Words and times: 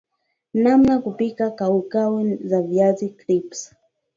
nanmna 0.53 0.99
kupika 0.99 1.51
kaukau 1.51 2.37
za 2.37 2.61
viazi 2.61 3.09
crisps 3.09 3.75